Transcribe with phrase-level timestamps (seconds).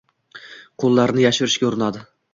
[0.83, 2.07] Qo‘llarini yashirishga urinadi.